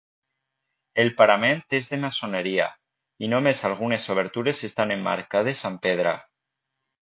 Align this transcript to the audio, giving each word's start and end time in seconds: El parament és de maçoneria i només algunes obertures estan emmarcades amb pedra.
El 1.01 1.11
parament 1.17 1.59
és 1.79 1.89
de 1.91 1.99
maçoneria 2.05 2.65
i 3.27 3.29
només 3.35 3.61
algunes 3.71 4.09
obertures 4.15 4.63
estan 4.69 4.95
emmarcades 4.97 5.63
amb 5.71 5.85
pedra. 5.87 6.17